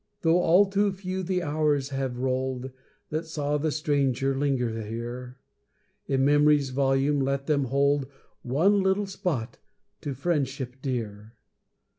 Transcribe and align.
Though 0.23 0.39
all 0.39 0.65
too 0.65 0.91
few 0.93 1.21
the 1.21 1.43
hours 1.43 1.89
have 1.89 2.17
roll'd 2.17 2.71
That 3.11 3.27
saw 3.27 3.59
the 3.59 3.69
stranger 3.71 4.35
linger 4.35 4.81
here, 4.83 5.37
In 6.07 6.25
memory's 6.25 6.71
volume 6.71 7.19
let 7.19 7.45
them 7.45 7.65
hold 7.65 8.07
One 8.41 8.81
little 8.81 9.05
spot 9.05 9.59
to 10.01 10.15
friendship 10.15 10.77
dear. 10.81 11.35